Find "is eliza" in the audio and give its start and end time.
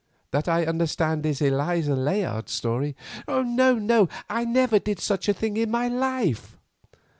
1.27-1.93